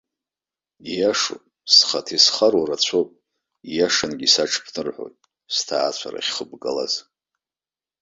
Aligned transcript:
Ииашоуп, 0.91 1.43
схаҭа 1.75 2.13
исхароу 2.17 2.65
рацәоуп, 2.69 3.09
ииашангьы 3.71 4.25
исаҽԥнырҳәоит, 4.27 5.15
сҭаацәара 5.55 6.19
ахьхыбгалаз. 6.21 6.93